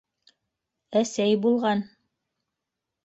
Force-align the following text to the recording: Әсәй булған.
Әсәй 1.03 1.37
булған. 1.45 1.85